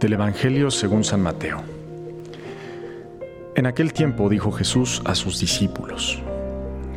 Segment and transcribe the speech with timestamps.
[0.00, 1.60] Del Evangelio según San Mateo.
[3.56, 6.22] En aquel tiempo dijo Jesús a sus discípulos,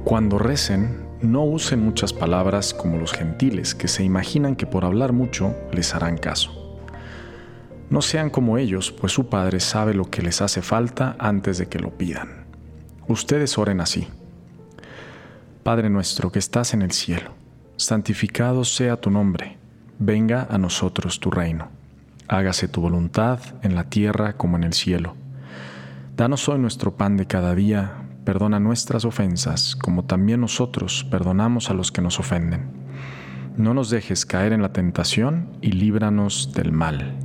[0.03, 5.13] Cuando recen, no usen muchas palabras como los gentiles, que se imaginan que por hablar
[5.13, 6.77] mucho les harán caso.
[7.89, 11.65] No sean como ellos, pues su Padre sabe lo que les hace falta antes de
[11.65, 12.45] que lo pidan.
[13.07, 14.07] Ustedes oren así.
[15.63, 17.31] Padre nuestro que estás en el cielo,
[17.77, 19.57] santificado sea tu nombre,
[19.97, 21.80] venga a nosotros tu reino
[22.31, 25.15] hágase tu voluntad en la tierra como en el cielo.
[26.15, 31.73] Danos hoy nuestro pan de cada día, perdona nuestras ofensas, como también nosotros perdonamos a
[31.73, 32.71] los que nos ofenden.
[33.57, 37.17] No nos dejes caer en la tentación y líbranos del mal.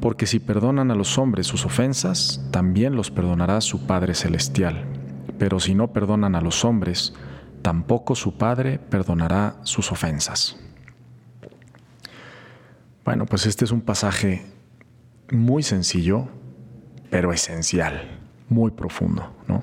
[0.00, 4.86] Porque si perdonan a los hombres sus ofensas, también los perdonará su Padre Celestial.
[5.38, 7.12] Pero si no perdonan a los hombres,
[7.60, 10.56] tampoco su Padre perdonará sus ofensas.
[13.06, 14.44] Bueno, pues este es un pasaje
[15.30, 16.26] muy sencillo,
[17.08, 19.62] pero esencial, muy profundo, ¿no?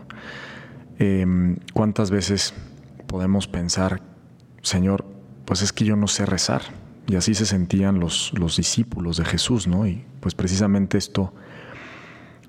[0.97, 2.53] Em, ¿Cuántas veces
[3.05, 4.02] podemos pensar,
[4.61, 5.03] Señor,
[5.44, 6.61] pues es que yo no sé rezar?
[7.05, 9.85] Y así se sentían los, los discípulos de Jesús, ¿no?
[9.85, 11.33] Y pues precisamente esto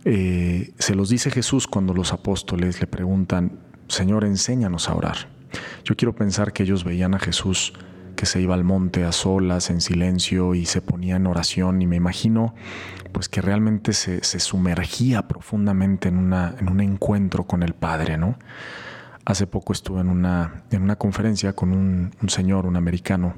[0.04, 3.58] eh, se los dice Jesús cuando los apóstoles le preguntan,
[3.88, 5.16] Señor, enséñanos a orar.
[5.82, 7.72] Yo quiero pensar que ellos veían a Jesús
[8.24, 11.96] se iba al monte a solas, en silencio y se ponía en oración y me
[11.96, 12.54] imagino
[13.12, 18.36] pues que realmente se, sumergía profundamente en, una, en un encuentro con el Padre, ¿no?
[19.24, 23.34] Hace poco estuve en una, en una conferencia con un, señor, un americano,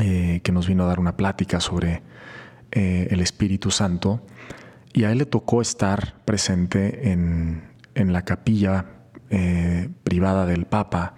[0.00, 2.02] eh, que nos vino a dar una plática sobre
[2.70, 4.24] eh, el Espíritu Santo
[4.92, 8.86] y a él le tocó estar presente en, en la capilla
[9.30, 11.14] eh, privada del Papa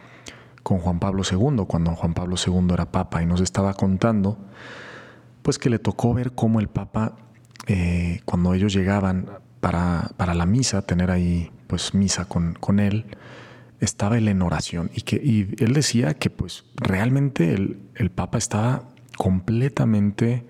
[0.71, 4.39] con Juan Pablo II, cuando Juan Pablo II era papa, y nos estaba contando,
[5.43, 7.17] pues que le tocó ver cómo el papa,
[7.67, 13.07] eh, cuando ellos llegaban para, para, la misa, tener ahí pues misa con, con él,
[13.81, 18.39] estaba él en oración y que y él decía que pues realmente el, el Papa
[18.39, 18.85] estaba
[19.19, 20.47] completamente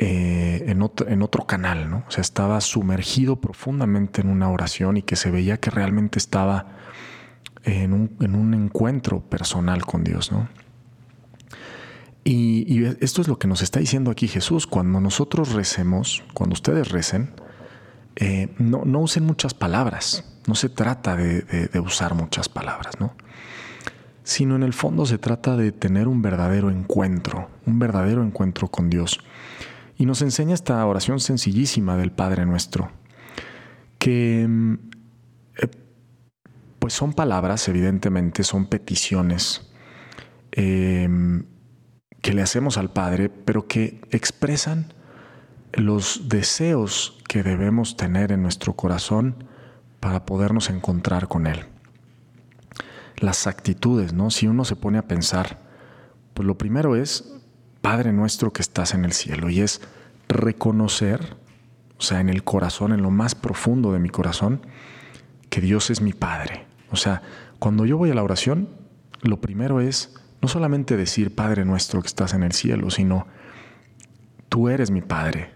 [0.00, 2.02] eh, en, otro, en otro canal, ¿no?
[2.08, 6.80] O sea, estaba sumergido profundamente en una oración y que se veía que realmente estaba
[7.64, 10.48] en un, encuentro personal con Dios, ¿no?
[12.24, 14.66] Y, esto es lo que nos está diciendo aquí Jesús.
[14.66, 17.30] Cuando nosotros recemos, cuando ustedes recen,
[18.16, 20.24] eh, no, usen muchas palabras.
[20.46, 23.14] No se trata de, usar muchas palabras, ¿no?
[24.22, 28.90] Sino en el fondo se trata de tener un verdadero encuentro, un verdadero encuentro con
[28.90, 29.20] Dios.
[29.96, 32.90] Y nos enseña esta oración sencillísima del Padre nuestro,
[33.98, 34.89] que mm,
[36.90, 39.70] son palabras, evidentemente, son peticiones
[40.52, 41.44] em,
[42.20, 44.92] que le hacemos al Padre, pero que expresan
[45.72, 49.44] los deseos que debemos tener en nuestro corazón
[50.00, 51.66] para podernos encontrar con Él.
[53.16, 54.30] Las actitudes, ¿no?
[54.30, 55.60] Si uno se pone a pensar,
[56.34, 57.32] pues lo primero es,
[57.80, 59.80] Padre nuestro que estás en el cielo, y es
[60.28, 61.36] reconocer,
[61.98, 64.62] o sea, en el corazón, en lo más profundo de mi corazón,
[65.50, 67.22] que Dios es mi Padre, o sea,
[67.58, 68.68] cuando yo voy a la oración,
[69.22, 73.26] lo primero es no solamente decir Padre nuestro que estás en el cielo, sino
[74.48, 75.50] tú eres mi Padre,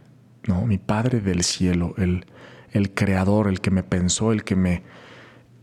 [0.46, 0.66] ¿no?
[0.66, 2.26] Mi Padre del cielo, el,
[2.72, 4.82] el creador, el que me pensó, el que me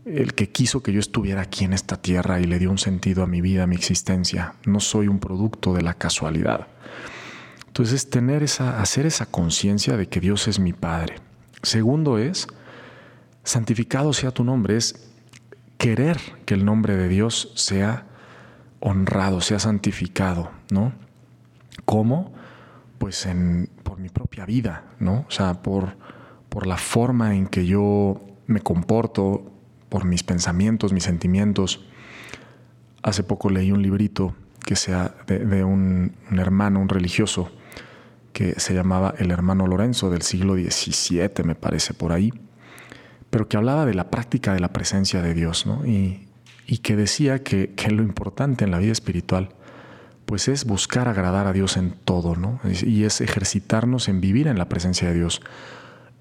[0.04, 3.22] el que quiso que yo estuviera aquí en esta tierra y le dio un sentido
[3.22, 4.54] a mi vida, a mi existencia.
[4.66, 6.66] No soy un producto de la casualidad.
[7.68, 11.16] Entonces, tener esa, hacer esa conciencia de que Dios es mi Padre.
[11.62, 12.48] Segundo es,
[13.44, 15.11] santificado sea tu nombre, es
[15.82, 18.06] querer que el nombre de Dios sea
[18.78, 20.92] honrado, sea santificado, ¿no?
[21.84, 22.32] ¿Cómo?
[22.98, 25.24] Pues en, por mi propia vida, ¿no?
[25.26, 25.96] O sea, por,
[26.48, 29.50] por la forma en que yo me comporto,
[29.88, 31.84] por mis pensamientos, mis sentimientos.
[33.02, 37.50] Hace poco leí un librito que sea de, un, un, hermano, un religioso,
[38.32, 42.32] que se llamaba El hermano Lorenzo del siglo XVII, me parece, por ahí
[43.32, 45.86] pero que hablaba de la práctica de la presencia de Dios, ¿no?
[45.86, 46.28] Y,
[46.82, 49.48] que decía que, lo importante en la vida espiritual,
[50.26, 52.60] pues es buscar agradar a Dios en todo, ¿no?
[52.84, 55.40] Y es ejercitarnos en vivir en la presencia de Dios,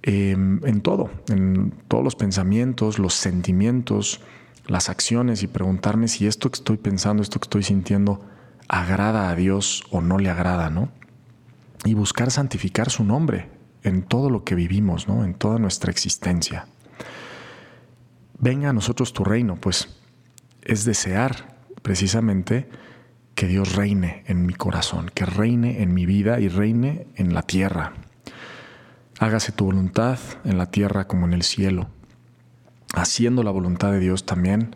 [0.03, 4.21] em, en todo, en todos los pensamientos, los sentimientos,
[4.67, 8.25] las acciones y preguntarme si esto que estoy pensando, esto que estoy sintiendo,
[8.69, 10.89] agrada a Dios o no le agrada, ¿no?
[11.83, 13.49] Y buscar santificar su nombre
[13.83, 15.25] en todo lo que vivimos, ¿no?
[15.25, 16.67] En toda nuestra existencia
[18.41, 19.88] venga a nosotros tu reino, pues
[20.63, 22.67] es desear precisamente
[23.35, 27.43] que Dios reine en mi corazón, que reine en mi vida y reine en la
[27.43, 27.93] tierra.
[29.19, 31.88] Hágase tu voluntad en la tierra como en el cielo.
[32.93, 34.75] Haciendo la voluntad de Dios también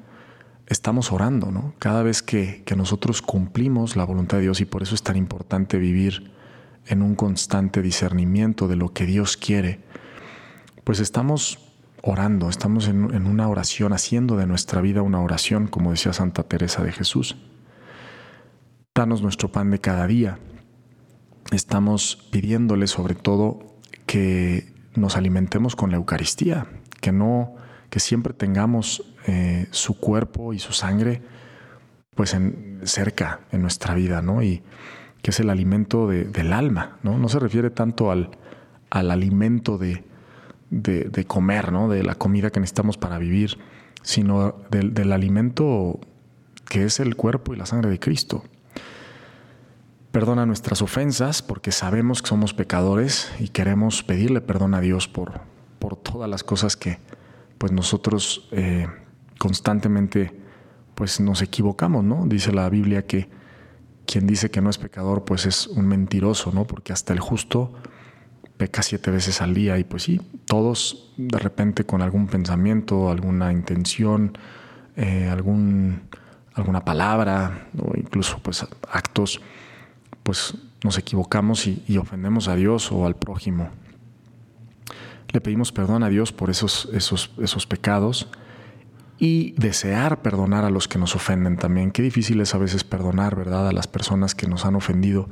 [0.67, 1.73] estamos orando, ¿no?
[1.79, 5.17] Cada vez que, que nosotros cumplimos la voluntad de Dios y por eso es tan
[5.17, 6.31] importante vivir
[6.87, 9.79] en un constante discernimiento de lo que Dios quiere,
[10.83, 11.64] pues estamos
[12.05, 16.43] orando, estamos en, en, una oración, haciendo de nuestra vida una oración, como decía Santa
[16.43, 17.35] Teresa de Jesús.
[18.93, 20.37] Danos nuestro pan de cada día.
[21.51, 26.67] Estamos pidiéndole sobre todo que nos alimentemos con la Eucaristía,
[27.01, 27.55] que no,
[27.89, 31.23] que siempre tengamos eh, su cuerpo y su sangre
[32.13, 34.43] pues en, cerca en nuestra vida, ¿no?
[34.43, 34.61] Y
[35.23, 37.17] que es el alimento del alma, ¿no?
[37.17, 38.29] No se refiere tanto al,
[38.91, 40.03] al alimento de,
[40.75, 41.87] de, comer, ¿no?
[41.87, 43.57] De la comida que necesitamos para vivir,
[44.01, 45.99] sino del, alimento
[46.67, 48.43] que es el cuerpo y la sangre de Cristo.
[50.11, 55.41] Perdona nuestras ofensas porque sabemos que somos pecadores y queremos pedirle perdón a Dios por,
[55.79, 56.99] por todas las cosas que
[57.57, 58.87] pues nosotros eh,
[59.37, 60.33] constantemente
[60.93, 62.25] pues nos equivocamos, ¿no?
[62.25, 63.29] Dice la Biblia que
[64.05, 66.65] quien dice que no es pecador pues es un mentiroso, ¿no?
[66.65, 67.73] Porque hasta el justo
[68.57, 73.51] peca siete veces al día y pues sí, todos de repente con algún pensamiento, alguna
[73.51, 74.37] intención,
[74.95, 76.01] eh, algún,
[76.53, 79.41] alguna palabra o incluso pues actos,
[80.23, 83.69] pues nos equivocamos y, y ofendemos a Dios o al prójimo.
[85.31, 88.29] Le pedimos perdón a Dios por esos, esos, esos pecados
[89.17, 91.91] y desear perdonar a los que nos ofenden también.
[91.91, 95.27] Qué difícil es a veces perdonar, ¿verdad?, a las personas que nos han ofendido.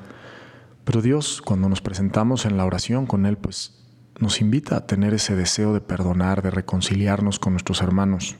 [0.84, 3.84] Pero Dios, cuando nos presentamos en la oración con Él, pues
[4.20, 8.36] nos invita a tener ese deseo de perdonar, de reconciliarnos con nuestros hermanos.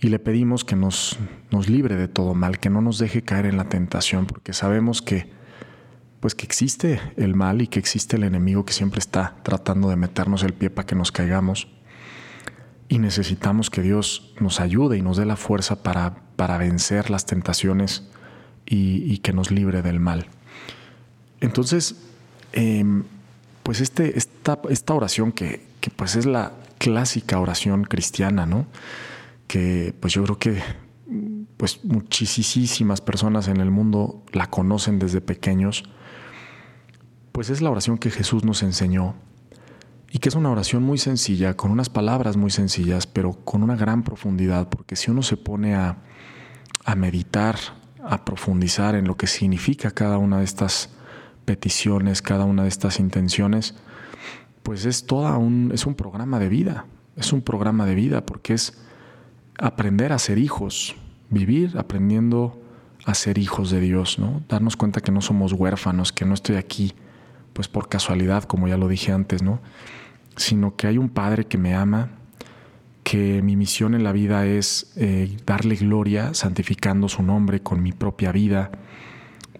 [0.00, 1.18] Y le pedimos que nos,
[1.50, 5.02] nos libre de todo mal, que no nos deje caer en la tentación, porque sabemos
[5.02, 5.38] que
[6.20, 9.96] pues que existe el mal y que existe el enemigo que siempre está tratando de
[9.96, 11.68] meternos el pie para que nos caigamos.
[12.88, 17.24] Y necesitamos que Dios nos ayude y nos dé la fuerza para, para vencer las
[17.24, 18.10] tentaciones
[18.66, 20.26] y, que nos libre del mal.
[21.40, 21.96] Entonces,
[22.52, 23.04] em,
[23.62, 28.66] pues este, esta, esta oración que, que, pues es la clásica oración cristiana, ¿no?
[29.46, 30.62] Que pues yo creo que
[31.56, 35.84] pues muchísimas personas en el mundo la conocen desde pequeños
[37.32, 39.14] pues es la oración que Jesús nos enseñó
[40.10, 43.76] y que es una oración muy sencilla, con unas palabras muy sencillas, pero con una
[43.76, 45.98] gran profundidad, porque si uno se pone a,
[46.96, 47.56] meditar,
[48.02, 50.90] a profundizar en lo que significa cada una de estas
[51.50, 53.74] peticiones, cada una de estas intenciones,
[54.62, 56.84] pues es toda un, es un programa de vida,
[57.16, 58.78] es un programa de vida, porque es
[59.58, 60.94] aprender a ser hijos,
[61.28, 62.56] vivir aprendiendo
[63.04, 64.42] a ser hijos de Dios, ¿no?
[64.48, 66.92] Darnos cuenta que no somos huérfanos, que no estoy aquí
[67.52, 69.58] pues por casualidad, como ya lo dije antes, ¿no?
[70.36, 72.10] Sino que hay un Padre que me ama,
[73.02, 77.90] que mi misión en la vida es eh, darle gloria, santificando su nombre con mi
[77.90, 78.70] propia vida,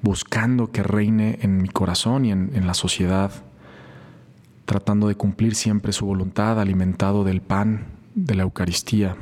[0.02, 3.33] buscando que reine en mi corazón y en, la sociedad,
[4.64, 9.16] tratando de cumplir siempre su voluntad, alimentado del pan, de la Eucaristía,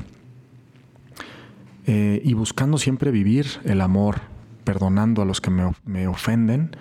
[1.87, 4.21] eh, y buscando siempre vivir el amor,
[4.65, 6.77] perdonando a los que me, me ofenden,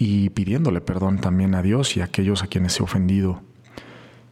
[0.00, 3.42] y pidiéndole perdón también a Dios y a aquellos a quienes he ofendido.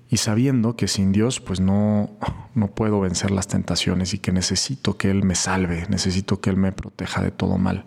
[0.09, 2.11] Y sabiendo que sin Dios pues no,
[2.55, 6.57] no puedo vencer las tentaciones y que necesito que Él me salve, necesito que Él
[6.57, 7.85] me proteja de todo mal.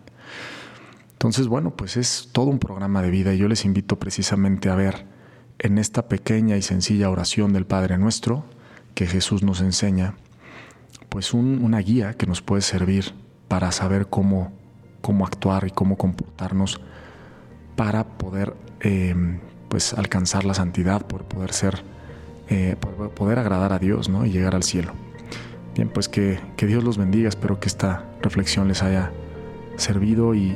[1.19, 4.75] Entonces, bueno, pues es todo un programa de vida y yo les invito precisamente a
[4.75, 5.05] ver
[5.57, 8.45] en esta pequeña y sencilla oración del Padre Nuestro
[8.95, 10.15] que Jesús nos enseña,
[11.09, 13.13] pues una guía que nos puede servir
[13.49, 14.53] para saber cómo,
[15.01, 16.79] cómo actuar y cómo comportarnos
[17.75, 19.13] para poder eh,
[19.67, 21.83] pues alcanzar la santidad, por poder ser,
[22.47, 24.25] eh, por poder agradar a Dios ¿no?
[24.25, 24.93] y llegar al cielo.
[25.75, 29.11] Bien, pues que, que, Dios los bendiga, espero que esta reflexión les haya
[29.75, 30.55] servido y,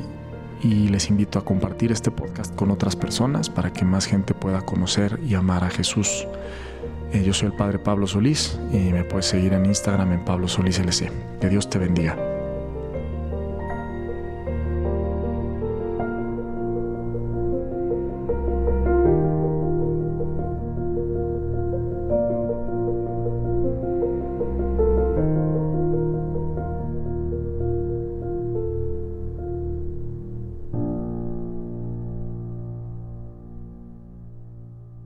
[0.64, 4.62] y les invito a compartir este podcast con otras personas para que más gente pueda
[4.62, 6.26] conocer y amar a Jesús.
[7.12, 10.48] Eh, yo soy el Padre Pablo Solís y me puedes seguir en Instagram en Pablo
[10.48, 11.12] Solís LC.
[11.38, 12.33] Que Dios te bendiga.